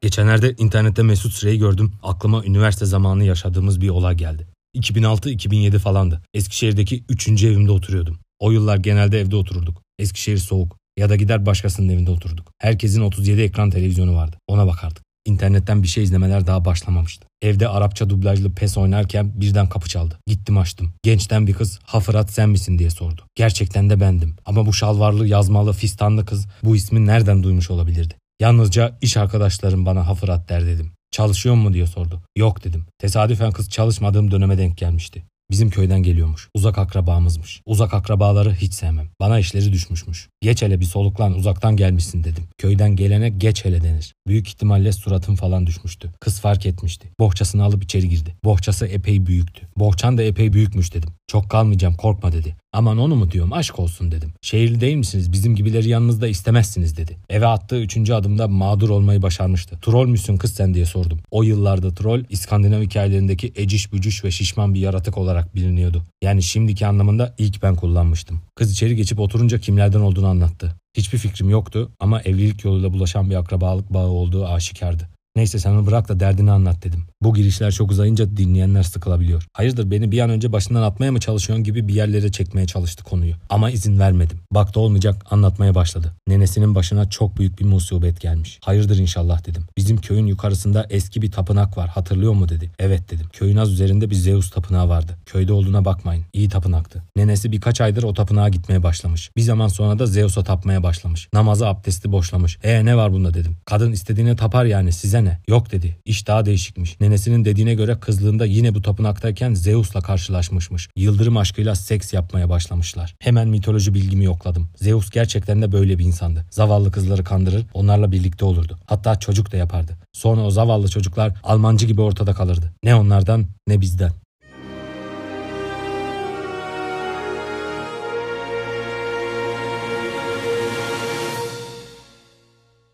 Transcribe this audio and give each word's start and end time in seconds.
Geçenlerde 0.00 0.54
internette 0.58 1.02
Mesut 1.02 1.32
Süreyi 1.32 1.58
gördüm. 1.58 1.92
Aklıma 2.02 2.44
üniversite 2.44 2.86
zamanı 2.86 3.24
yaşadığımız 3.24 3.80
bir 3.80 3.88
olay 3.88 4.16
geldi. 4.16 4.46
2006-2007 4.76 5.78
falandı. 5.78 6.22
Eskişehir'deki 6.34 7.04
3. 7.08 7.28
evimde 7.28 7.72
oturuyordum. 7.72 8.18
O 8.38 8.50
yıllar 8.50 8.76
genelde 8.76 9.20
evde 9.20 9.36
otururduk. 9.36 9.82
Eskişehir 9.98 10.38
soğuk. 10.38 10.76
Ya 10.96 11.08
da 11.08 11.16
gider 11.16 11.46
başkasının 11.46 11.88
evinde 11.88 12.10
oturduk. 12.10 12.52
Herkesin 12.58 13.02
37 13.02 13.40
ekran 13.40 13.70
televizyonu 13.70 14.16
vardı. 14.16 14.36
Ona 14.46 14.66
bakardık. 14.66 15.07
İnternetten 15.28 15.82
bir 15.82 15.88
şey 15.88 16.04
izlemeler 16.04 16.46
daha 16.46 16.64
başlamamıştı. 16.64 17.26
Evde 17.42 17.68
Arapça 17.68 18.10
dublajlı 18.10 18.54
PES 18.54 18.78
oynarken 18.78 19.40
birden 19.40 19.68
kapı 19.68 19.88
çaldı. 19.88 20.18
Gittim 20.26 20.58
açtım. 20.58 20.94
Gençten 21.02 21.46
bir 21.46 21.52
kız 21.52 21.78
Hafırat 21.84 22.30
sen 22.30 22.48
misin 22.48 22.78
diye 22.78 22.90
sordu. 22.90 23.22
Gerçekten 23.34 23.90
de 23.90 24.00
bendim. 24.00 24.36
Ama 24.46 24.66
bu 24.66 24.72
şalvarlı, 24.72 25.26
yazmalı, 25.26 25.72
fistanlı 25.72 26.26
kız 26.26 26.46
bu 26.64 26.76
ismi 26.76 27.06
nereden 27.06 27.42
duymuş 27.42 27.70
olabilirdi? 27.70 28.14
Yalnızca 28.40 28.98
iş 29.00 29.16
arkadaşlarım 29.16 29.86
bana 29.86 30.06
Hafırat 30.06 30.48
der 30.48 30.66
dedim. 30.66 30.92
Çalışıyor 31.10 31.54
mu 31.54 31.72
diye 31.72 31.86
sordu. 31.86 32.22
Yok 32.36 32.64
dedim. 32.64 32.86
Tesadüfen 32.98 33.52
kız 33.52 33.70
çalışmadığım 33.70 34.30
döneme 34.30 34.58
denk 34.58 34.78
gelmişti. 34.78 35.24
Bizim 35.50 35.70
köyden 35.70 36.02
geliyormuş. 36.02 36.48
Uzak 36.54 36.78
akrabamızmış. 36.78 37.62
Uzak 37.66 37.94
akrabaları 37.94 38.54
hiç 38.54 38.74
sevmem. 38.74 39.08
Bana 39.20 39.38
işleri 39.38 39.72
düşmüşmüş. 39.72 40.28
Geç 40.40 40.62
hele 40.62 40.80
bir 40.80 40.84
soluklan 40.84 41.34
uzaktan 41.34 41.76
gelmişsin 41.76 42.24
dedim. 42.24 42.44
Köyden 42.58 42.96
gelene 42.96 43.28
geç 43.28 43.64
hele 43.64 43.82
denir. 43.82 44.14
Büyük 44.26 44.48
ihtimalle 44.48 44.92
suratım 44.92 45.36
falan 45.36 45.66
düşmüştü. 45.66 46.12
Kız 46.20 46.40
fark 46.40 46.66
etmişti. 46.66 47.08
Bohçasını 47.20 47.64
alıp 47.64 47.84
içeri 47.84 48.08
girdi. 48.08 48.36
Bohçası 48.44 48.86
epey 48.86 49.26
büyüktü. 49.26 49.68
Bohçan 49.76 50.18
da 50.18 50.22
epey 50.22 50.52
büyükmüş 50.52 50.94
dedim. 50.94 51.10
Çok 51.28 51.50
kalmayacağım 51.50 51.94
korkma 51.94 52.32
dedi. 52.32 52.56
Aman 52.72 52.98
onu 52.98 53.16
mu 53.16 53.30
diyorum 53.30 53.52
aşk 53.52 53.78
olsun 53.78 54.12
dedim. 54.12 54.32
Şehirli 54.42 54.80
değil 54.80 54.96
misiniz 54.96 55.32
bizim 55.32 55.56
gibileri 55.56 55.88
yanınızda 55.88 56.28
istemezsiniz 56.28 56.96
dedi. 56.96 57.16
Eve 57.28 57.46
attığı 57.46 57.80
üçüncü 57.80 58.12
adımda 58.12 58.48
mağdur 58.48 58.88
olmayı 58.88 59.22
başarmıştı. 59.22 59.78
Troll 59.82 60.06
müsün 60.06 60.36
kız 60.36 60.54
sen 60.54 60.74
diye 60.74 60.86
sordum. 60.86 61.18
O 61.30 61.42
yıllarda 61.42 61.94
troll 61.94 62.24
İskandinav 62.28 62.82
hikayelerindeki 62.82 63.52
eciş 63.56 63.92
bücüş 63.92 64.24
ve 64.24 64.30
şişman 64.30 64.74
bir 64.74 64.80
yaratık 64.80 65.18
olarak 65.18 65.54
biliniyordu. 65.54 66.02
Yani 66.22 66.42
şimdiki 66.42 66.86
anlamında 66.86 67.34
ilk 67.38 67.62
ben 67.62 67.74
kullanmıştım. 67.74 68.40
Kız 68.54 68.72
içeri 68.72 68.96
geçip 68.96 69.20
oturunca 69.20 69.58
kimlerden 69.58 70.00
olduğunu 70.00 70.26
anlattı. 70.26 70.74
Hiçbir 70.96 71.18
fikrim 71.18 71.50
yoktu 71.50 71.90
ama 72.00 72.20
evlilik 72.22 72.64
yoluyla 72.64 72.92
bulaşan 72.92 73.30
bir 73.30 73.34
akrabalık 73.34 73.94
bağı 73.94 74.08
olduğu 74.08 74.46
aşikardı. 74.46 75.08
Neyse 75.38 75.58
sen 75.58 75.70
onu 75.70 75.86
bırak 75.86 76.08
da 76.08 76.20
derdini 76.20 76.50
anlat 76.50 76.84
dedim. 76.84 77.04
Bu 77.22 77.34
girişler 77.34 77.72
çok 77.72 77.90
uzayınca 77.90 78.36
dinleyenler 78.36 78.82
sıkılabiliyor. 78.82 79.46
Hayırdır 79.52 79.90
beni 79.90 80.12
bir 80.12 80.20
an 80.20 80.30
önce 80.30 80.52
başından 80.52 80.82
atmaya 80.82 81.12
mı 81.12 81.20
çalışıyorsun 81.20 81.64
gibi 81.64 81.88
bir 81.88 81.94
yerlere 81.94 82.32
çekmeye 82.32 82.66
çalıştı 82.66 83.04
konuyu. 83.04 83.34
Ama 83.50 83.70
izin 83.70 83.98
vermedim. 83.98 84.38
Baktı 84.52 84.80
olmayacak 84.80 85.26
anlatmaya 85.30 85.74
başladı. 85.74 86.12
Nenesinin 86.28 86.74
başına 86.74 87.10
çok 87.10 87.38
büyük 87.38 87.60
bir 87.60 87.64
musibet 87.64 88.20
gelmiş. 88.20 88.58
Hayırdır 88.62 88.98
inşallah 88.98 89.46
dedim. 89.46 89.64
Bizim 89.76 89.96
köyün 89.96 90.26
yukarısında 90.26 90.86
eski 90.90 91.22
bir 91.22 91.30
tapınak 91.30 91.78
var 91.78 91.88
hatırlıyor 91.88 92.32
mu 92.32 92.48
dedi. 92.48 92.70
Evet 92.78 93.10
dedim. 93.10 93.26
Köyün 93.32 93.56
az 93.56 93.72
üzerinde 93.72 94.10
bir 94.10 94.14
Zeus 94.14 94.50
tapınağı 94.50 94.88
vardı. 94.88 95.16
Köyde 95.26 95.52
olduğuna 95.52 95.84
bakmayın. 95.84 96.24
İyi 96.32 96.48
tapınaktı. 96.48 97.02
Nenesi 97.16 97.52
birkaç 97.52 97.80
aydır 97.80 98.02
o 98.02 98.14
tapınağa 98.14 98.48
gitmeye 98.48 98.82
başlamış. 98.82 99.30
Bir 99.36 99.42
zaman 99.42 99.68
sonra 99.68 99.98
da 99.98 100.06
Zeus'a 100.06 100.44
tapmaya 100.44 100.82
başlamış. 100.82 101.28
Namazı 101.34 101.68
abdesti 101.68 102.12
boşlamış. 102.12 102.58
E 102.62 102.84
ne 102.84 102.96
var 102.96 103.12
bunda 103.12 103.34
dedim. 103.34 103.56
Kadın 103.64 103.92
istediğini 103.92 104.36
tapar 104.36 104.64
yani 104.64 104.92
size 104.92 105.24
ne? 105.24 105.27
Yok 105.48 105.72
dedi. 105.72 105.96
İş 106.04 106.26
daha 106.26 106.44
değişikmiş. 106.46 107.00
Nenesinin 107.00 107.44
dediğine 107.44 107.74
göre 107.74 108.00
kızlığında 108.00 108.46
yine 108.46 108.74
bu 108.74 108.82
tapınaktayken 108.82 109.54
Zeus'la 109.54 110.00
karşılaşmışmış. 110.00 110.88
Yıldırım 110.96 111.36
aşkıyla 111.36 111.74
seks 111.74 112.12
yapmaya 112.12 112.48
başlamışlar. 112.48 113.14
Hemen 113.20 113.48
mitoloji 113.48 113.94
bilgimi 113.94 114.24
yokladım. 114.24 114.68
Zeus 114.76 115.10
gerçekten 115.10 115.62
de 115.62 115.72
böyle 115.72 115.98
bir 115.98 116.04
insandı. 116.04 116.44
Zavallı 116.50 116.90
kızları 116.92 117.24
kandırır, 117.24 117.66
onlarla 117.74 118.12
birlikte 118.12 118.44
olurdu. 118.44 118.78
Hatta 118.86 119.18
çocuk 119.18 119.52
da 119.52 119.56
yapardı. 119.56 119.98
Sonra 120.12 120.40
o 120.40 120.50
zavallı 120.50 120.88
çocuklar 120.88 121.32
Almancı 121.42 121.86
gibi 121.86 122.00
ortada 122.00 122.32
kalırdı. 122.32 122.72
Ne 122.84 122.94
onlardan 122.94 123.46
ne 123.68 123.80
bizden. 123.80 124.12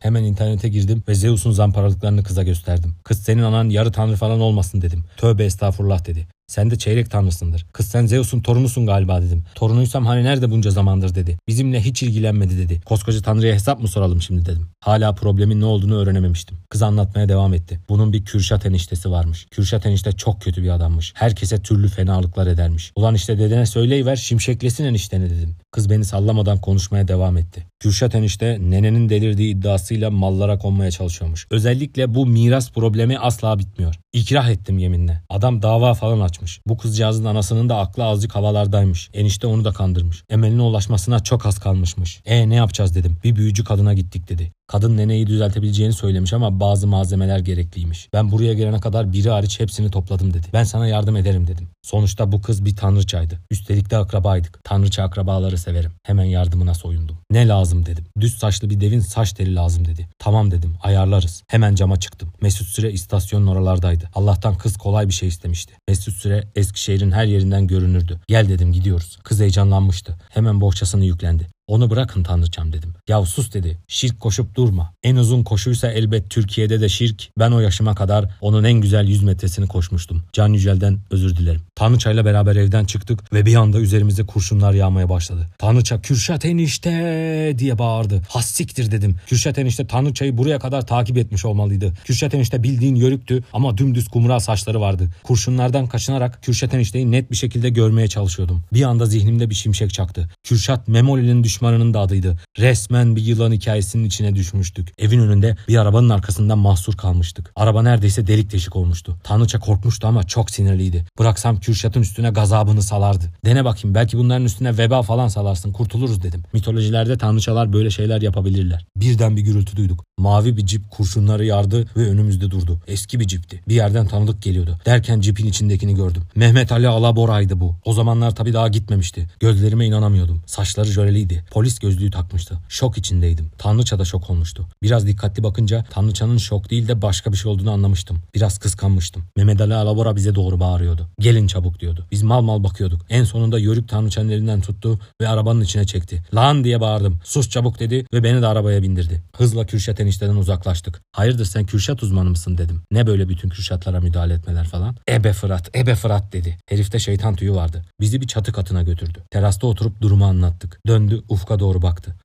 Hemen 0.04 0.24
internete 0.24 0.68
girdim 0.68 1.02
ve 1.08 1.14
Zeus'un 1.14 1.50
zamparalıklarını 1.50 2.22
kıza 2.22 2.42
gösterdim. 2.42 2.94
Kız 3.04 3.18
senin 3.18 3.42
anan 3.42 3.68
yarı 3.68 3.92
tanrı 3.92 4.16
falan 4.16 4.40
olmasın 4.40 4.82
dedim. 4.82 5.04
Tövbe 5.16 5.44
estağfurullah 5.44 6.06
dedi. 6.06 6.26
Sen 6.46 6.70
de 6.70 6.78
çeyrek 6.78 7.10
tanrısındır. 7.10 7.66
Kız 7.72 7.86
sen 7.86 8.06
Zeus'un 8.06 8.40
torunusun 8.40 8.86
galiba 8.86 9.22
dedim. 9.22 9.44
Torunuysam 9.54 10.06
hani 10.06 10.24
nerede 10.24 10.50
bunca 10.50 10.70
zamandır 10.70 11.14
dedi. 11.14 11.38
Bizimle 11.48 11.80
hiç 11.80 12.02
ilgilenmedi 12.02 12.58
dedi. 12.58 12.80
Koskoca 12.80 13.22
tanrıya 13.22 13.54
hesap 13.54 13.80
mı 13.80 13.88
soralım 13.88 14.22
şimdi 14.22 14.46
dedim. 14.46 14.68
Hala 14.80 15.14
problemin 15.14 15.60
ne 15.60 15.64
olduğunu 15.64 15.96
öğrenememiştim. 15.96 16.58
Kız 16.70 16.82
anlatmaya 16.82 17.28
devam 17.28 17.54
etti. 17.54 17.80
Bunun 17.88 18.12
bir 18.12 18.24
Kürşat 18.24 18.66
eniştesi 18.66 19.10
varmış. 19.10 19.46
Kürşat 19.50 19.86
enişte 19.86 20.12
çok 20.12 20.42
kötü 20.42 20.62
bir 20.62 20.70
adammış. 20.70 21.12
Herkese 21.16 21.62
türlü 21.62 21.88
fenalıklar 21.88 22.46
edermiş. 22.46 22.92
Ulan 22.96 23.14
işte 23.14 23.38
dedene 23.38 23.66
söyleyiver 23.66 24.16
şimşeklesin 24.16 24.84
enişteni 24.84 25.30
dedim. 25.30 25.56
Kız 25.74 25.90
beni 25.90 26.04
sallamadan 26.04 26.58
konuşmaya 26.58 27.08
devam 27.08 27.36
etti. 27.36 27.66
Kürşat 27.80 28.14
enişte 28.14 28.58
nenenin 28.60 29.08
delirdiği 29.08 29.54
iddiasıyla 29.54 30.10
mallara 30.10 30.58
konmaya 30.58 30.90
çalışıyormuş. 30.90 31.46
Özellikle 31.50 32.14
bu 32.14 32.26
miras 32.26 32.72
problemi 32.72 33.18
asla 33.18 33.58
bitmiyor. 33.58 33.94
İkrah 34.12 34.50
ettim 34.50 34.78
yeminle. 34.78 35.22
Adam 35.28 35.62
dava 35.62 35.94
falan 35.94 36.20
açmış. 36.20 36.60
Bu 36.66 36.76
kızcağızın 36.76 37.24
anasının 37.24 37.68
da 37.68 37.76
aklı 37.76 38.04
azıcık 38.04 38.34
havalardaymış. 38.34 39.10
Enişte 39.14 39.46
onu 39.46 39.64
da 39.64 39.72
kandırmış. 39.72 40.24
Emeline 40.30 40.62
ulaşmasına 40.62 41.20
çok 41.20 41.46
az 41.46 41.58
kalmışmış. 41.58 42.20
E 42.24 42.48
ne 42.48 42.54
yapacağız 42.54 42.94
dedim. 42.94 43.18
Bir 43.24 43.36
büyücü 43.36 43.64
kadına 43.64 43.94
gittik 43.94 44.28
dedi. 44.28 44.52
Kadın 44.66 44.96
neneyi 44.96 45.26
düzeltebileceğini 45.26 45.92
söylemiş 45.92 46.32
ama 46.32 46.60
bazı 46.60 46.86
malzemeler 46.86 47.38
gerekliymiş. 47.38 48.08
Ben 48.12 48.32
buraya 48.32 48.54
gelene 48.54 48.80
kadar 48.80 49.12
biri 49.12 49.30
hariç 49.30 49.60
hepsini 49.60 49.90
topladım 49.90 50.34
dedi. 50.34 50.46
Ben 50.52 50.64
sana 50.64 50.86
yardım 50.86 51.16
ederim 51.16 51.46
dedim. 51.46 51.68
Sonuçta 51.82 52.32
bu 52.32 52.42
kız 52.42 52.64
bir 52.64 52.76
tanrıçaydı. 52.76 53.38
Üstelik 53.50 53.90
de 53.90 53.96
akrabaydık. 53.96 54.64
Tanrıça 54.64 55.02
akrabaları 55.02 55.58
severim. 55.58 55.90
Hemen 56.02 56.24
yardımına 56.24 56.74
soyundum. 56.74 57.16
Ne 57.30 57.48
lazım 57.48 57.86
dedim. 57.86 58.04
Düz 58.20 58.34
saçlı 58.38 58.70
bir 58.70 58.80
devin 58.80 59.00
saç 59.00 59.32
teli 59.32 59.54
lazım 59.54 59.84
dedi. 59.84 60.08
Tamam 60.18 60.50
dedim 60.50 60.76
ayarlarız. 60.82 61.42
Hemen 61.48 61.74
cama 61.74 62.00
çıktım. 62.00 62.32
Mesut 62.40 62.66
Süre 62.66 62.92
istasyonun 62.92 63.46
oralardaydı. 63.46 64.10
Allah'tan 64.14 64.54
kız 64.58 64.76
kolay 64.76 65.08
bir 65.08 65.12
şey 65.12 65.28
istemişti. 65.28 65.74
Mesut 65.88 66.14
Süre 66.14 66.48
Eskişehir'in 66.56 67.10
her 67.10 67.24
yerinden 67.24 67.66
görünürdü. 67.66 68.20
Gel 68.28 68.48
dedim 68.48 68.72
gidiyoruz. 68.72 69.18
Kız 69.24 69.40
heyecanlanmıştı. 69.40 70.16
Hemen 70.30 70.60
bohçasını 70.60 71.04
yüklendi. 71.04 71.53
Onu 71.66 71.90
bırakın 71.90 72.22
tanrıçam 72.22 72.72
dedim. 72.72 72.94
Yav 73.08 73.24
sus 73.24 73.52
dedi. 73.52 73.78
Şirk 73.88 74.20
koşup 74.20 74.54
durma. 74.54 74.92
En 75.02 75.16
uzun 75.16 75.42
koşuysa 75.42 75.92
elbet 75.92 76.30
Türkiye'de 76.30 76.80
de 76.80 76.88
şirk. 76.88 77.28
Ben 77.38 77.50
o 77.50 77.60
yaşıma 77.60 77.94
kadar 77.94 78.30
onun 78.40 78.64
en 78.64 78.80
güzel 78.80 79.08
100 79.08 79.22
metresini 79.22 79.66
koşmuştum. 79.66 80.22
Can 80.32 80.48
Yücel'den 80.48 80.98
özür 81.10 81.36
dilerim. 81.36 81.60
Tanrıçayla 81.74 82.24
beraber 82.24 82.56
evden 82.56 82.84
çıktık 82.84 83.32
ve 83.32 83.46
bir 83.46 83.54
anda 83.54 83.80
üzerimize 83.80 84.26
kurşunlar 84.26 84.72
yağmaya 84.72 85.08
başladı. 85.08 85.48
Tanrıça 85.58 86.02
Kürşat 86.02 86.44
enişte 86.44 87.54
diye 87.58 87.78
bağırdı. 87.78 88.22
Hassiktir 88.28 88.90
dedim. 88.90 89.16
Kürşat 89.26 89.58
enişte 89.58 89.86
Tanrıçayı 89.86 90.38
buraya 90.38 90.58
kadar 90.58 90.86
takip 90.86 91.18
etmiş 91.18 91.44
olmalıydı. 91.44 91.92
Kürşat 92.04 92.34
enişte 92.34 92.62
bildiğin 92.62 92.94
yörüktü 92.94 93.44
ama 93.52 93.78
dümdüz 93.78 94.08
kumral 94.08 94.38
saçları 94.38 94.80
vardı. 94.80 95.08
Kurşunlardan 95.22 95.86
kaçınarak 95.86 96.42
Kürşat 96.42 96.74
enişteyi 96.74 97.10
net 97.10 97.30
bir 97.30 97.36
şekilde 97.36 97.70
görmeye 97.70 98.08
çalışıyordum. 98.08 98.62
Bir 98.72 98.82
anda 98.82 99.06
zihnimde 99.06 99.50
bir 99.50 99.54
şimşek 99.54 99.92
çaktı. 99.94 100.28
Kürşat 100.42 100.88
Memoli'nin 100.88 101.44
düşmanının 101.54 101.94
da 101.94 102.00
adıydı. 102.00 102.36
Resmen 102.58 103.16
bir 103.16 103.22
yılan 103.22 103.52
hikayesinin 103.52 104.04
içine 104.04 104.34
düşmüştük. 104.34 104.92
Evin 104.98 105.18
önünde 105.18 105.56
bir 105.68 105.76
arabanın 105.76 106.10
arkasından 106.10 106.58
mahsur 106.58 106.96
kalmıştık. 106.96 107.52
Araba 107.56 107.82
neredeyse 107.82 108.26
delik 108.26 108.52
deşik 108.52 108.76
olmuştu. 108.76 109.16
Tanrıça 109.24 109.60
korkmuştu 109.60 110.06
ama 110.06 110.22
çok 110.22 110.50
sinirliydi. 110.50 111.04
Bıraksam 111.18 111.60
Kürşat'ın 111.60 112.00
üstüne 112.00 112.30
gazabını 112.30 112.82
salardı. 112.82 113.24
Dene 113.44 113.64
bakayım 113.64 113.94
belki 113.94 114.18
bunların 114.18 114.44
üstüne 114.44 114.78
veba 114.78 115.02
falan 115.02 115.28
salarsın 115.28 115.72
kurtuluruz 115.72 116.22
dedim. 116.22 116.42
Mitolojilerde 116.52 117.18
tanrıçalar 117.18 117.72
böyle 117.72 117.90
şeyler 117.90 118.22
yapabilirler. 118.22 118.86
Birden 118.96 119.36
bir 119.36 119.42
gürültü 119.42 119.76
duyduk. 119.76 120.04
Mavi 120.18 120.56
bir 120.56 120.66
cip 120.66 120.90
kurşunları 120.90 121.44
yardı 121.44 121.86
ve 121.96 122.08
önümüzde 122.08 122.50
durdu. 122.50 122.80
Eski 122.86 123.20
bir 123.20 123.26
cipti. 123.26 123.60
Bir 123.68 123.74
yerden 123.74 124.06
tanıdık 124.06 124.42
geliyordu. 124.42 124.78
Derken 124.86 125.20
cipin 125.20 125.46
içindekini 125.46 125.94
gördüm. 125.94 126.22
Mehmet 126.36 126.72
Ali 126.72 126.88
Alabora'ydı 126.88 127.60
bu. 127.60 127.74
O 127.84 127.92
zamanlar 127.92 128.34
tabii 128.34 128.52
daha 128.52 128.68
gitmemişti. 128.68 129.28
Gözlerime 129.40 129.86
inanamıyordum. 129.86 130.42
Saçları 130.46 130.86
jöleliydi. 130.86 131.43
Polis 131.50 131.78
gözlüğü 131.78 132.10
takmıştı. 132.10 132.58
Şok 132.68 132.98
içindeydim. 132.98 133.50
Tanrıça 133.58 133.98
da 133.98 134.04
şok 134.04 134.30
olmuştu. 134.30 134.66
Biraz 134.82 135.06
dikkatli 135.06 135.42
bakınca 135.42 135.84
Tanrıçanın 135.90 136.38
şok 136.38 136.70
değil 136.70 136.88
de 136.88 137.02
başka 137.02 137.32
bir 137.32 137.36
şey 137.36 137.52
olduğunu 137.52 137.70
anlamıştım. 137.70 138.18
Biraz 138.34 138.58
kıskanmıştım. 138.58 139.24
Mehmet 139.36 139.60
Ali 139.60 139.74
Alabora 139.74 140.16
bize 140.16 140.34
doğru 140.34 140.60
bağırıyordu. 140.60 141.08
Gelin 141.20 141.46
çabuk 141.46 141.80
diyordu. 141.80 142.06
Biz 142.10 142.22
mal 142.22 142.42
mal 142.42 142.64
bakıyorduk. 142.64 143.00
En 143.10 143.24
sonunda 143.24 143.58
Yörük 143.58 143.88
Tanrıçanın 143.88 144.28
elinden 144.28 144.60
tuttu 144.60 145.00
ve 145.20 145.28
arabanın 145.28 145.60
içine 145.60 145.86
çekti. 145.86 146.22
Lan 146.34 146.64
diye 146.64 146.80
bağırdım. 146.80 147.20
Sus 147.24 147.48
çabuk 147.48 147.78
dedi 147.78 148.06
ve 148.14 148.24
beni 148.24 148.42
de 148.42 148.46
arabaya 148.46 148.82
bindirdi. 148.82 149.22
Hızla 149.36 149.66
Kürşat 149.66 150.00
enişteden 150.00 150.36
uzaklaştık. 150.36 151.02
Hayırdır 151.12 151.44
sen 151.44 151.66
Kürşat 151.66 152.02
uzmanı 152.02 152.30
mısın 152.30 152.58
dedim. 152.58 152.82
Ne 152.90 153.06
böyle 153.06 153.28
bütün 153.28 153.48
Kürşatlara 153.48 154.00
müdahale 154.00 154.34
etmeler 154.34 154.64
falan. 154.64 154.96
Ebe 155.08 155.32
Fırat, 155.32 155.76
Ebe 155.76 155.94
Fırat 155.94 156.32
dedi. 156.32 156.58
Herifte 156.68 156.98
şeytan 156.98 157.36
tüyü 157.36 157.54
vardı. 157.54 157.84
Bizi 158.00 158.20
bir 158.20 158.26
çatı 158.26 158.52
katına 158.52 158.82
götürdü. 158.82 159.18
Terasta 159.30 159.66
oturup 159.66 160.00
durumu 160.00 160.24
anlattık. 160.24 160.80
Döndü 160.86 161.22
ufka 161.34 161.58
doğru 161.58 161.82
baktı. 161.82 162.16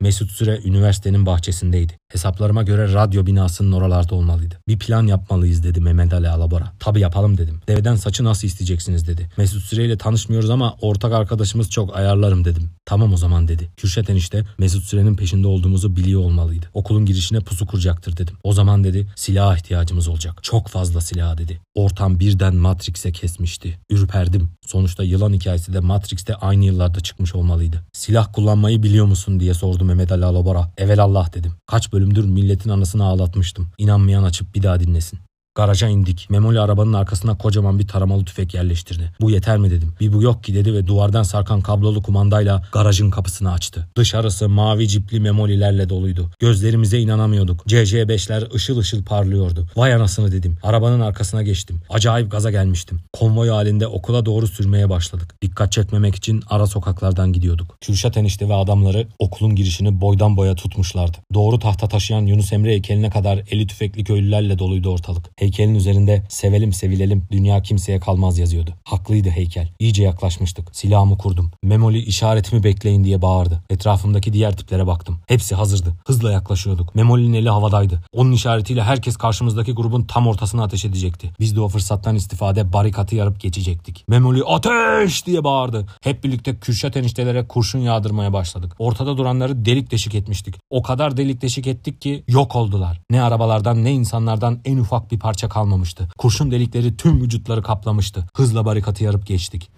Mesut 0.00 0.30
Süre 0.30 0.58
üniversitenin 0.64 1.26
bahçesindeydi. 1.26 2.01
Hesaplarıma 2.12 2.62
göre 2.62 2.92
radyo 2.92 3.26
binasının 3.26 3.72
oralarda 3.72 4.14
olmalıydı. 4.14 4.54
Bir 4.68 4.78
plan 4.78 5.06
yapmalıyız 5.06 5.64
dedi 5.64 5.80
Mehmet 5.80 6.12
Ali 6.12 6.28
Alabora. 6.28 6.72
Tabi 6.78 7.00
yapalım 7.00 7.38
dedim. 7.38 7.60
Deveden 7.68 7.96
saçı 7.96 8.24
nasıl 8.24 8.46
isteyeceksiniz 8.46 9.08
dedi. 9.08 9.28
Mesut 9.36 9.62
Süre 9.62 9.84
ile 9.84 9.98
tanışmıyoruz 9.98 10.50
ama 10.50 10.76
ortak 10.80 11.12
arkadaşımız 11.12 11.70
çok 11.70 11.96
ayarlarım 11.96 12.44
dedim. 12.44 12.70
Tamam 12.84 13.12
o 13.12 13.16
zaman 13.16 13.48
dedi. 13.48 13.68
Kürşat 13.76 14.10
enişte 14.10 14.44
Mesut 14.58 14.84
Süre'nin 14.84 15.16
peşinde 15.16 15.46
olduğumuzu 15.46 15.96
biliyor 15.96 16.20
olmalıydı. 16.20 16.66
Okulun 16.74 17.06
girişine 17.06 17.40
pusu 17.40 17.66
kuracaktır 17.66 18.16
dedim. 18.16 18.36
O 18.44 18.52
zaman 18.52 18.84
dedi 18.84 19.06
silaha 19.16 19.56
ihtiyacımız 19.56 20.08
olacak. 20.08 20.42
Çok 20.42 20.68
fazla 20.68 21.00
silah 21.00 21.38
dedi. 21.38 21.60
Ortam 21.74 22.20
birden 22.20 22.56
Matrix'e 22.56 23.12
kesmişti. 23.12 23.78
Ürperdim. 23.90 24.50
Sonuçta 24.66 25.04
yılan 25.04 25.32
hikayesi 25.32 25.72
de 25.72 25.80
Matrix'te 25.80 26.34
aynı 26.34 26.64
yıllarda 26.64 27.00
çıkmış 27.00 27.34
olmalıydı. 27.34 27.82
Silah 27.92 28.32
kullanmayı 28.32 28.82
biliyor 28.82 29.06
musun 29.06 29.40
diye 29.40 29.54
sordu 29.54 29.84
Mehmet 29.84 30.12
Ali 30.12 30.24
Alabora. 30.24 30.70
Evelallah 30.78 31.34
dedim. 31.34 31.52
Kaç 31.66 31.92
bölümdür 32.02 32.24
milletin 32.24 32.70
anasını 32.70 33.04
ağlatmıştım. 33.04 33.68
İnanmayan 33.78 34.22
açıp 34.22 34.54
bir 34.54 34.62
daha 34.62 34.80
dinlesin. 34.80 35.18
Garaja 35.54 35.88
indik. 35.88 36.30
Memoli 36.30 36.60
arabanın 36.60 36.92
arkasına 36.92 37.38
kocaman 37.38 37.78
bir 37.78 37.88
taramalı 37.88 38.24
tüfek 38.24 38.54
yerleştirdi. 38.54 39.12
Bu 39.20 39.30
yeter 39.30 39.58
mi 39.58 39.70
dedim. 39.70 39.92
Bir 40.00 40.12
bu 40.12 40.22
yok 40.22 40.44
ki 40.44 40.54
dedi 40.54 40.74
ve 40.74 40.86
duvardan 40.86 41.22
sarkan 41.22 41.60
kablolu 41.60 42.02
kumandayla 42.02 42.62
garajın 42.72 43.10
kapısını 43.10 43.52
açtı. 43.52 43.88
Dışarısı 43.96 44.48
mavi 44.48 44.88
cipli 44.88 45.20
memolilerle 45.20 45.88
doluydu. 45.88 46.30
Gözlerimize 46.40 46.98
inanamıyorduk. 46.98 47.66
CC5'ler 47.66 48.54
ışıl 48.54 48.78
ışıl 48.78 49.04
parlıyordu. 49.04 49.66
Vay 49.76 49.94
anasını 49.94 50.32
dedim. 50.32 50.56
Arabanın 50.62 51.00
arkasına 51.00 51.42
geçtim. 51.42 51.80
Acayip 51.90 52.30
gaza 52.30 52.50
gelmiştim. 52.50 53.00
Konvoy 53.12 53.48
halinde 53.48 53.86
okula 53.86 54.26
doğru 54.26 54.46
sürmeye 54.46 54.90
başladık. 54.90 55.34
Dikkat 55.42 55.72
çekmemek 55.72 56.14
için 56.14 56.42
ara 56.50 56.66
sokaklardan 56.66 57.32
gidiyorduk. 57.32 57.76
Kürşat 57.80 58.16
enişte 58.16 58.48
ve 58.48 58.54
adamları 58.54 59.08
okulun 59.18 59.54
girişini 59.54 60.00
boydan 60.00 60.36
boya 60.36 60.54
tutmuşlardı. 60.54 61.16
Doğru 61.34 61.58
tahta 61.58 61.88
taşıyan 61.88 62.26
Yunus 62.26 62.52
Emre 62.52 62.70
heykeline 62.70 63.10
kadar 63.10 63.42
eli 63.50 63.66
tüfekli 63.66 64.04
köylülerle 64.04 64.58
doluydu 64.58 64.90
ortalık. 64.90 65.41
Heykelin 65.42 65.74
üzerinde 65.74 66.22
sevelim 66.28 66.72
sevilelim 66.72 67.24
dünya 67.30 67.62
kimseye 67.62 68.00
kalmaz 68.00 68.38
yazıyordu. 68.38 68.70
Haklıydı 68.84 69.30
heykel. 69.30 69.68
İyice 69.78 70.02
yaklaşmıştık. 70.02 70.76
Silahımı 70.76 71.18
kurdum. 71.18 71.50
Memoli 71.62 71.98
işaretimi 71.98 72.64
bekleyin 72.64 73.04
diye 73.04 73.22
bağırdı. 73.22 73.62
Etrafımdaki 73.70 74.32
diğer 74.32 74.56
tiplere 74.56 74.86
baktım. 74.86 75.18
Hepsi 75.26 75.54
hazırdı. 75.54 75.94
Hızla 76.06 76.32
yaklaşıyorduk. 76.32 76.94
Memoli'nin 76.94 77.34
eli 77.34 77.50
havadaydı. 77.50 78.00
Onun 78.12 78.32
işaretiyle 78.32 78.82
herkes 78.82 79.16
karşımızdaki 79.16 79.72
grubun 79.72 80.02
tam 80.02 80.26
ortasına 80.26 80.62
ateş 80.62 80.84
edecekti. 80.84 81.30
Biz 81.40 81.56
de 81.56 81.60
o 81.60 81.68
fırsattan 81.68 82.14
istifade 82.14 82.72
barikatı 82.72 83.16
yarıp 83.16 83.40
geçecektik. 83.40 84.04
Memoli 84.08 84.42
ateş 84.44 85.26
diye 85.26 85.44
bağırdı. 85.44 85.86
Hep 86.02 86.24
birlikte 86.24 86.56
Kürşat 86.56 86.96
eniştelere 86.96 87.46
kurşun 87.48 87.78
yağdırmaya 87.78 88.32
başladık. 88.32 88.72
Ortada 88.78 89.16
duranları 89.16 89.64
delik 89.64 89.90
deşik 89.90 90.14
etmiştik. 90.14 90.54
O 90.70 90.82
kadar 90.82 91.16
delik 91.16 91.42
deşik 91.42 91.66
ettik 91.66 92.00
ki 92.00 92.24
yok 92.28 92.56
oldular. 92.56 93.00
Ne 93.10 93.22
arabalardan 93.22 93.84
ne 93.84 93.92
insanlardan 93.92 94.60
en 94.64 94.78
ufak 94.78 95.12
bir 95.12 95.18
parça 95.18 95.31
kalmamıştı. 95.48 96.08
Kurşun 96.18 96.50
delikleri 96.50 96.96
tüm 96.96 97.22
vücutları 97.22 97.62
kaplamıştı. 97.62 98.26
Hızla 98.36 98.64
barikatı 98.64 99.04
yarıp 99.04 99.26
geçtik. 99.26 99.70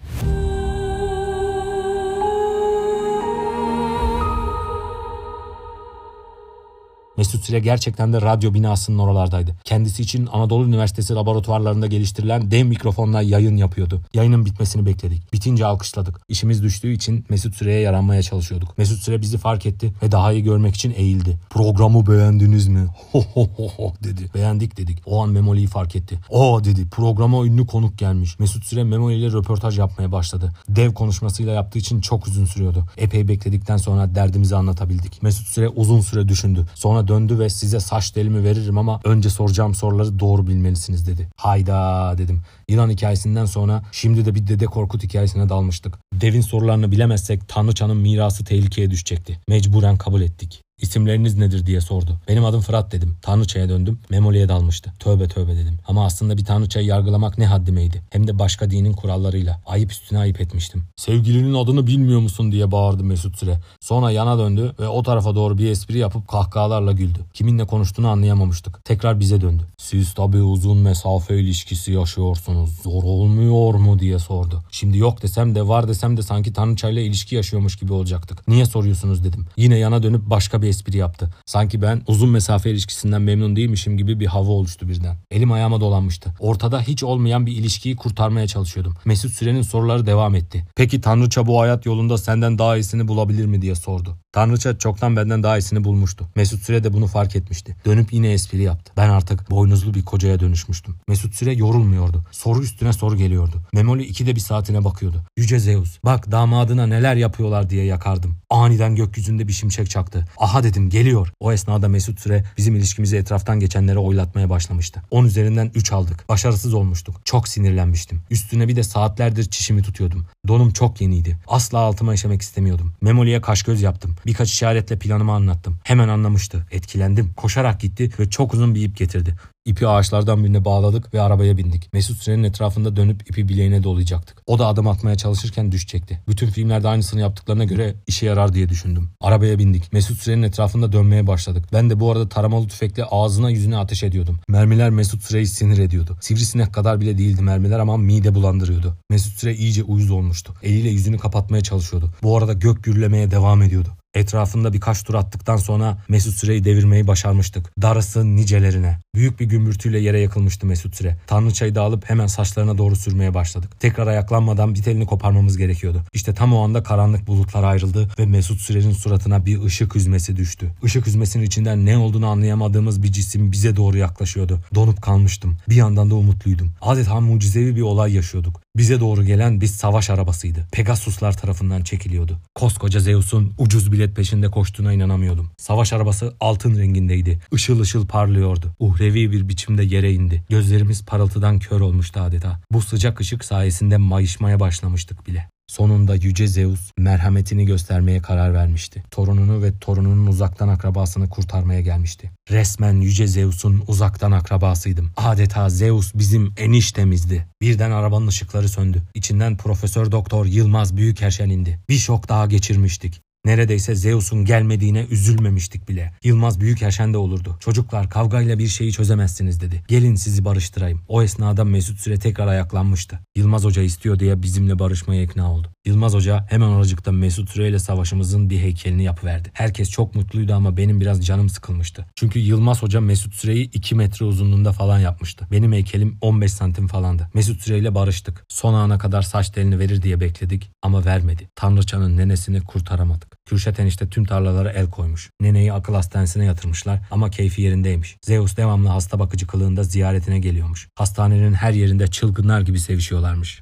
Mesut 7.17 7.43
Süre 7.43 7.59
gerçekten 7.59 8.13
de 8.13 8.21
radyo 8.21 8.53
binasının 8.53 8.97
oralardaydı. 8.97 9.55
Kendisi 9.63 10.01
için 10.01 10.27
Anadolu 10.31 10.67
Üniversitesi 10.67 11.13
laboratuvarlarında 11.13 11.87
geliştirilen 11.87 12.51
dev 12.51 12.65
mikrofonla 12.65 13.21
yayın 13.21 13.57
yapıyordu. 13.57 14.01
Yayının 14.13 14.45
bitmesini 14.45 14.85
bekledik. 14.85 15.33
Bitince 15.33 15.65
alkışladık. 15.65 16.21
İşimiz 16.29 16.63
düştüğü 16.63 16.91
için 16.91 17.25
Mesut 17.29 17.55
Süre'ye 17.55 17.79
yaranmaya 17.79 18.23
çalışıyorduk. 18.23 18.77
Mesut 18.77 18.99
Süre 18.99 19.21
bizi 19.21 19.37
fark 19.37 19.65
etti 19.65 19.93
ve 20.03 20.11
daha 20.11 20.33
iyi 20.33 20.43
görmek 20.43 20.75
için 20.75 20.93
eğildi. 20.97 21.37
Programı 21.49 22.07
beğendiniz 22.07 22.67
mi? 22.67 22.85
Ho 23.11 23.21
ho 23.33 23.49
ho 23.57 23.67
ho 23.67 23.93
dedi. 24.03 24.29
Beğendik 24.35 24.77
dedik. 24.77 25.01
O 25.05 25.23
an 25.23 25.29
Memoli'yi 25.29 25.67
fark 25.67 25.95
etti. 25.95 26.19
O 26.29 26.63
dedi 26.63 26.89
programa 26.89 27.45
ünlü 27.45 27.67
konuk 27.67 27.97
gelmiş. 27.97 28.39
Mesut 28.39 28.65
Süre 28.65 28.83
Memoli 28.83 29.15
ile 29.15 29.31
röportaj 29.31 29.79
yapmaya 29.79 30.11
başladı. 30.11 30.51
Dev 30.69 30.93
konuşmasıyla 30.93 31.53
yaptığı 31.53 31.79
için 31.79 32.01
çok 32.01 32.27
uzun 32.27 32.45
sürüyordu. 32.45 32.85
Epey 32.97 33.27
bekledikten 33.27 33.77
sonra 33.77 34.15
derdimizi 34.15 34.55
anlatabildik. 34.55 35.23
Mesut 35.23 35.47
Süre 35.47 35.69
uzun 35.69 36.01
süre 36.01 36.27
düşündü. 36.27 36.65
Sonra 36.75 37.04
döndü 37.07 37.39
ve 37.39 37.49
size 37.49 37.79
saç 37.79 38.11
telimi 38.11 38.43
veririm 38.43 38.77
ama 38.77 38.99
önce 39.03 39.29
soracağım 39.29 39.75
soruları 39.75 40.19
doğru 40.19 40.47
bilmelisiniz 40.47 41.07
dedi. 41.07 41.27
Hayda 41.37 42.13
dedim. 42.17 42.41
Yılan 42.69 42.89
hikayesinden 42.89 43.45
sonra 43.45 43.83
şimdi 43.91 44.25
de 44.25 44.35
bir 44.35 44.47
Dede 44.47 44.65
Korkut 44.65 45.03
hikayesine 45.03 45.49
dalmıştık. 45.49 45.99
Devin 46.13 46.41
sorularını 46.41 46.91
bilemezsek 46.91 47.47
Tanrıçanın 47.47 47.97
mirası 47.97 48.43
tehlikeye 48.43 48.91
düşecekti. 48.91 49.39
Mecburen 49.47 49.97
kabul 49.97 50.21
ettik. 50.21 50.64
İsimleriniz 50.81 51.37
nedir 51.37 51.65
diye 51.65 51.81
sordu. 51.81 52.17
Benim 52.27 52.45
adım 52.45 52.61
Fırat 52.61 52.91
dedim. 52.91 53.17
Tanrıçaya 53.21 53.69
döndüm. 53.69 53.99
Memoli'ye 54.09 54.49
dalmıştı. 54.49 54.93
Tövbe 54.99 55.27
tövbe 55.27 55.55
dedim. 55.55 55.79
Ama 55.87 56.05
aslında 56.05 56.37
bir 56.37 56.45
tanrıçayı 56.45 56.85
yargılamak 56.85 57.37
ne 57.37 57.45
haddimeydi. 57.45 58.01
Hem 58.09 58.27
de 58.27 58.39
başka 58.39 58.71
dinin 58.71 58.93
kurallarıyla. 58.93 59.61
Ayıp 59.65 59.91
üstüne 59.91 60.19
ayıp 60.19 60.41
etmiştim. 60.41 60.83
Sevgilinin 60.95 61.53
adını 61.53 61.87
bilmiyor 61.87 62.19
musun 62.19 62.51
diye 62.51 62.71
bağırdı 62.71 63.03
Mesut 63.03 63.37
Süre. 63.37 63.59
Sonra 63.81 64.11
yana 64.11 64.39
döndü 64.39 64.75
ve 64.79 64.87
o 64.87 65.03
tarafa 65.03 65.35
doğru 65.35 65.57
bir 65.57 65.71
espri 65.71 65.97
yapıp 65.97 66.27
kahkahalarla 66.27 66.91
güldü. 66.91 67.19
Kiminle 67.33 67.65
konuştuğunu 67.65 68.07
anlayamamıştık. 68.07 68.85
Tekrar 68.85 69.19
bize 69.19 69.41
döndü. 69.41 69.63
Siz 69.77 70.13
tabii 70.13 70.41
uzun 70.41 70.77
mesafe 70.77 71.39
ilişkisi 71.39 71.91
yaşıyorsunuz. 71.91 72.81
Zor 72.83 73.03
olmuyor 73.03 73.73
mu 73.73 73.99
diye 73.99 74.19
sordu. 74.19 74.63
Şimdi 74.71 74.97
yok 74.97 75.21
desem 75.23 75.55
de 75.55 75.67
var 75.67 75.87
desem 75.87 76.17
de 76.17 76.21
sanki 76.21 76.53
tanrıçayla 76.53 77.01
ilişki 77.01 77.35
yaşıyormuş 77.35 77.75
gibi 77.75 77.93
olacaktık. 77.93 78.47
Niye 78.47 78.65
soruyorsunuz 78.65 79.23
dedim. 79.23 79.45
Yine 79.57 79.77
yana 79.77 80.03
dönüp 80.03 80.29
başka 80.29 80.61
bir 80.61 80.64
espri 80.67 80.97
yaptı. 80.97 81.29
Sanki 81.45 81.81
ben 81.81 82.01
uzun 82.07 82.29
mesafe 82.29 82.71
ilişkisinden 82.71 83.21
memnun 83.21 83.55
değilmişim 83.55 83.97
gibi 83.97 84.19
bir 84.19 84.25
hava 84.25 84.51
oluştu 84.51 84.89
birden. 84.89 85.17
Elim 85.31 85.51
ayağıma 85.51 85.81
dolanmıştı. 85.81 86.33
Ortada 86.39 86.81
hiç 86.81 87.03
olmayan 87.03 87.45
bir 87.45 87.51
ilişkiyi 87.51 87.95
kurtarmaya 87.95 88.47
çalışıyordum. 88.47 88.93
Mesut 89.05 89.31
Süren'in 89.31 89.61
soruları 89.61 90.05
devam 90.05 90.35
etti. 90.35 90.65
Peki 90.75 91.01
Tanrıça 91.01 91.47
bu 91.47 91.61
hayat 91.61 91.85
yolunda 91.85 92.17
senden 92.17 92.57
daha 92.57 92.77
iyisini 92.77 93.07
bulabilir 93.07 93.45
mi 93.45 93.61
diye 93.61 93.75
sordu. 93.75 94.17
Tanrıça 94.35 94.77
çoktan 94.77 95.15
benden 95.15 95.43
daha 95.43 95.57
iyisini 95.57 95.83
bulmuştu. 95.83 96.27
Mesut 96.35 96.63
Süre 96.63 96.83
de 96.83 96.93
bunu 96.93 97.07
fark 97.07 97.35
etmişti. 97.35 97.75
Dönüp 97.85 98.13
yine 98.13 98.31
espri 98.31 98.61
yaptı. 98.61 98.91
Ben 98.97 99.09
artık 99.09 99.51
boynuzlu 99.51 99.93
bir 99.93 100.05
kocaya 100.05 100.39
dönüşmüştüm. 100.39 100.95
Mesut 101.07 101.35
Süre 101.35 101.53
yorulmuyordu. 101.53 102.23
Soru 102.31 102.61
üstüne 102.61 102.93
soru 102.93 103.15
geliyordu. 103.15 103.61
Memoli 103.73 104.03
ikide 104.03 104.35
bir 104.35 104.39
saatine 104.39 104.83
bakıyordu. 104.83 105.23
Yüce 105.37 105.59
Zeus 105.59 105.97
bak 106.05 106.31
damadına 106.31 106.87
neler 106.87 107.15
yapıyorlar 107.15 107.69
diye 107.69 107.85
yakardım. 107.85 108.37
Aniden 108.49 108.95
gökyüzünde 108.95 109.47
bir 109.47 109.53
şimşek 109.53 109.89
çaktı. 109.89 110.27
Aha 110.37 110.63
dedim 110.63 110.89
geliyor. 110.89 111.31
O 111.39 111.51
esnada 111.51 111.87
Mesut 111.87 112.19
Süre 112.19 112.43
bizim 112.57 112.75
ilişkimizi 112.75 113.17
etraftan 113.17 113.59
geçenlere 113.59 113.99
oylatmaya 113.99 114.49
başlamıştı. 114.49 115.01
10 115.11 115.25
üzerinden 115.25 115.71
3 115.75 115.91
aldık. 115.91 116.29
Başarısız 116.29 116.73
olmuştuk. 116.73 117.25
Çok 117.25 117.47
sinirlenmiştim. 117.47 118.21
Üstüne 118.29 118.67
bir 118.67 118.75
de 118.75 118.83
saatlerdir 118.83 119.43
çişimi 119.43 119.81
tutuyordum. 119.81 120.25
Donum 120.47 120.73
çok 120.73 121.01
yeniydi. 121.01 121.37
Asla 121.47 121.79
altıma 121.79 122.13
işemek 122.13 122.41
istemiyordum. 122.41 122.93
Memoli'ye 123.01 123.41
kaş 123.41 123.63
göz 123.63 123.81
yaptım. 123.81 124.15
Birkaç 124.25 124.49
işaretle 124.49 124.99
planımı 124.99 125.31
anlattım. 125.31 125.79
Hemen 125.83 126.07
anlamıştı. 126.07 126.65
Etkilendim. 126.71 127.33
Koşarak 127.33 127.79
gitti 127.79 128.09
ve 128.19 128.29
çok 128.29 128.53
uzun 128.53 128.75
bir 128.75 128.81
ip 128.81 128.97
getirdi. 128.97 129.35
İpi 129.65 129.87
ağaçlardan 129.87 130.43
birine 130.43 130.65
bağladık 130.65 131.13
ve 131.13 131.21
arabaya 131.21 131.57
bindik. 131.57 131.93
Mesut 131.93 132.17
Süren'in 132.17 132.43
etrafında 132.43 132.95
dönüp 132.95 133.29
ipi 133.29 133.49
bileğine 133.49 133.83
dolayacaktık. 133.83 134.41
O 134.45 134.59
da 134.59 134.67
adım 134.67 134.87
atmaya 134.87 135.15
çalışırken 135.15 135.71
düşecekti. 135.71 136.19
Bütün 136.27 136.47
filmlerde 136.47 136.87
aynısını 136.87 137.21
yaptıklarına 137.21 137.63
göre 137.63 137.95
işe 138.07 138.25
yarar 138.25 138.53
diye 138.53 138.69
düşündüm. 138.69 139.09
Arabaya 139.21 139.59
bindik. 139.59 139.93
Mesut 139.93 140.19
Süren'in 140.19 140.43
etrafında 140.43 140.91
dönmeye 140.91 141.27
başladık. 141.27 141.65
Ben 141.73 141.89
de 141.89 141.99
bu 141.99 142.11
arada 142.11 142.29
taramalı 142.29 142.67
tüfekle 142.67 143.05
ağzına 143.05 143.49
yüzüne 143.49 143.77
ateş 143.77 144.03
ediyordum. 144.03 144.39
Mermiler 144.47 144.89
Mesut 144.89 145.23
Süre'yi 145.23 145.47
sinir 145.47 145.77
ediyordu. 145.77 146.17
Sivrisinek 146.21 146.73
kadar 146.73 147.01
bile 147.01 147.17
değildi 147.17 147.41
mermiler 147.41 147.79
ama 147.79 147.97
mide 147.97 148.35
bulandırıyordu. 148.35 148.97
Mesut 149.09 149.39
Süre 149.39 149.55
iyice 149.55 149.83
uyuz 149.83 150.11
olmuştu. 150.11 150.53
Eliyle 150.63 150.89
yüzünü 150.89 151.17
kapatmaya 151.17 151.63
çalışıyordu. 151.63 152.11
Bu 152.23 152.37
arada 152.37 152.53
gök 152.53 152.83
gürlemeye 152.83 153.31
devam 153.31 153.61
ediyordu. 153.61 153.89
Etrafında 154.15 154.73
birkaç 154.73 155.03
tur 155.03 155.13
attıktan 155.13 155.57
sonra 155.57 155.97
Mesut 156.09 156.35
Süre'yi 156.35 156.63
devirmeyi 156.63 157.07
başarmıştık. 157.07 157.81
Darısı 157.81 158.35
nicelerine. 158.35 158.99
Büyük 159.15 159.39
bir 159.39 159.45
gümbürtüyle 159.55 159.99
yere 159.99 160.19
yakılmıştı 160.19 160.65
Mesut 160.65 160.95
Süre. 160.95 161.17
Tanrıçayı 161.27 161.75
da 161.75 161.81
alıp 161.81 162.09
hemen 162.09 162.27
saçlarına 162.27 162.77
doğru 162.77 162.95
sürmeye 162.95 163.33
başladık. 163.33 163.79
Tekrar 163.79 164.07
ayaklanmadan 164.07 164.75
bir 164.75 164.83
telini 164.83 165.05
koparmamız 165.05 165.57
gerekiyordu. 165.57 166.01
İşte 166.13 166.33
tam 166.33 166.53
o 166.53 166.63
anda 166.63 166.83
karanlık 166.83 167.27
bulutlar 167.27 167.63
ayrıldı 167.63 168.09
ve 168.19 168.25
Mesut 168.25 168.61
Süre'nin 168.61 168.91
suratına 168.91 169.45
bir 169.45 169.63
ışık 169.63 169.95
hüzmesi 169.95 170.37
düştü. 170.37 170.71
Işık 170.83 171.07
hüzmesinin 171.07 171.43
içinden 171.43 171.85
ne 171.85 171.97
olduğunu 171.97 172.27
anlayamadığımız 172.27 173.03
bir 173.03 173.11
cisim 173.11 173.51
bize 173.51 173.75
doğru 173.75 173.97
yaklaşıyordu. 173.97 174.59
Donup 174.75 175.01
kalmıştım. 175.01 175.57
Bir 175.69 175.75
yandan 175.75 176.09
da 176.09 176.15
umutluydum. 176.15 176.73
Adeta 176.81 177.19
mucizevi 177.19 177.75
bir 177.75 177.81
olay 177.81 178.15
yaşıyorduk. 178.15 178.64
Bize 178.77 178.99
doğru 178.99 179.23
gelen 179.23 179.61
bir 179.61 179.67
savaş 179.67 180.09
arabasıydı. 180.09 180.67
Pegasuslar 180.71 181.37
tarafından 181.37 181.81
çekiliyordu. 181.81 182.39
Koskoca 182.55 182.99
Zeus'un 182.99 183.53
ucuz 183.57 183.91
bilet 183.91 184.15
peşinde 184.15 184.51
koştuğuna 184.51 184.93
inanamıyordum. 184.93 185.51
Savaş 185.57 185.93
arabası 185.93 186.35
altın 186.39 186.77
rengindeydi. 186.77 187.39
Işıl 187.51 187.79
ışıl 187.79 188.07
parlıyordu. 188.07 188.75
Uhrevi 188.79 189.31
bir 189.31 189.49
biçimde 189.49 189.83
yere 189.83 190.13
indi. 190.13 190.43
Gözlerimiz 190.49 191.05
parıltıdan 191.05 191.59
kör 191.59 191.81
olmuştu 191.81 192.19
adeta. 192.19 192.61
Bu 192.71 192.81
sıcak 192.81 193.19
ışık 193.19 193.45
sayesinde 193.45 193.97
mayışmaya 193.97 194.59
başlamıştık 194.59 195.27
bile. 195.27 195.49
Sonunda 195.67 196.15
Yüce 196.15 196.47
Zeus 196.47 196.91
merhametini 196.97 197.65
göstermeye 197.65 198.21
karar 198.21 198.53
vermişti. 198.53 199.03
Torununu 199.11 199.63
ve 199.63 199.79
torununun 199.79 200.27
uzaktan 200.27 200.67
akrabasını 200.67 201.29
kurtarmaya 201.29 201.81
gelmişti. 201.81 202.31
Resmen 202.51 202.93
Yüce 202.93 203.27
Zeus'un 203.27 203.83
uzaktan 203.87 204.31
akrabasıydım. 204.31 205.11
Adeta 205.17 205.69
Zeus 205.69 206.11
bizim 206.15 206.53
eniştemizdi. 206.57 207.47
Birden 207.61 207.91
arabanın 207.91 208.27
ışıkları 208.27 208.69
söndü. 208.69 209.01
İçinden 209.13 209.57
Profesör 209.57 210.11
Doktor 210.11 210.45
Yılmaz 210.45 210.97
Büyükerşen 210.97 211.49
indi. 211.49 211.79
Bir 211.89 211.97
şok 211.97 212.29
daha 212.29 212.45
geçirmiştik. 212.45 213.21
Neredeyse 213.45 213.95
Zeus'un 213.95 214.45
gelmediğine 214.45 215.05
üzülmemiştik 215.09 215.89
bile. 215.89 216.13
Yılmaz 216.23 216.59
büyük 216.59 216.81
yaşende 216.81 217.17
olurdu. 217.17 217.57
Çocuklar 217.59 218.09
kavgayla 218.09 218.59
bir 218.59 218.67
şeyi 218.67 218.91
çözemezsiniz 218.91 219.61
dedi. 219.61 219.83
Gelin 219.87 220.15
sizi 220.15 220.45
barıştırayım. 220.45 221.01
O 221.07 221.23
esnada 221.23 221.65
Mesut 221.65 221.99
Süre 221.99 222.19
tekrar 222.19 222.47
ayaklanmıştı. 222.47 223.19
Yılmaz 223.35 223.63
Hoca 223.63 223.81
istiyor 223.81 224.19
diye 224.19 224.41
bizimle 224.41 224.79
barışmaya 224.79 225.23
ikna 225.23 225.51
oldu. 225.53 225.67
Yılmaz 225.85 226.13
Hoca 226.13 226.45
hemen 226.49 226.67
oracıkta 226.67 227.11
Mesut 227.11 227.49
Süre 227.49 227.69
ile 227.69 227.79
savaşımızın 227.79 228.49
bir 228.49 228.59
heykelini 228.59 229.03
yapıverdi. 229.03 229.49
Herkes 229.53 229.89
çok 229.89 230.15
mutluydu 230.15 230.53
ama 230.53 230.77
benim 230.77 231.01
biraz 231.01 231.25
canım 231.25 231.49
sıkılmıştı. 231.49 232.05
Çünkü 232.15 232.39
Yılmaz 232.39 232.83
Hoca 232.83 233.01
Mesut 233.01 233.33
Süre'yi 233.33 233.71
2 233.71 233.95
metre 233.95 234.25
uzunluğunda 234.25 234.71
falan 234.71 234.99
yapmıştı. 234.99 235.47
Benim 235.51 235.73
heykelim 235.73 236.17
15 236.21 236.51
santim 236.51 236.87
falandı. 236.87 237.29
Mesut 237.33 237.61
Süre 237.61 237.79
ile 237.79 237.95
barıştık. 237.95 238.45
Son 238.49 238.73
ana 238.73 238.97
kadar 238.97 239.21
saç 239.21 239.49
telini 239.49 239.79
verir 239.79 240.01
diye 240.01 240.19
bekledik 240.19 240.71
ama 240.81 241.05
vermedi. 241.05 241.49
Tanrıçanın 241.55 242.17
nenesini 242.17 242.61
kurtaramadık. 242.61 243.34
Kürşat 243.49 243.79
enişte 243.79 244.09
tüm 244.09 244.25
tarlalara 244.25 244.71
el 244.71 244.89
koymuş. 244.89 245.29
Neneyi 245.41 245.73
akıl 245.73 245.93
hastanesine 245.93 246.45
yatırmışlar 246.45 246.99
ama 247.11 247.29
keyfi 247.29 247.61
yerindeymiş. 247.61 248.17
Zeus 248.21 248.57
devamlı 248.57 248.89
hasta 248.89 249.19
bakıcı 249.19 249.47
kılığında 249.47 249.83
ziyaretine 249.83 250.39
geliyormuş. 250.39 250.87
Hastanenin 250.95 251.53
her 251.53 251.71
yerinde 251.71 252.07
çılgınlar 252.07 252.61
gibi 252.61 252.79
sevişiyorlarmış. 252.79 253.61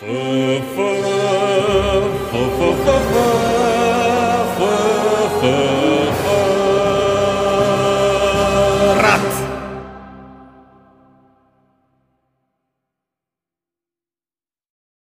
Fa 0.00 0.06
fa 0.76 0.88
fa 2.30 2.40
fa 2.40 2.76
fa 2.84 2.98
fa 2.98 3.73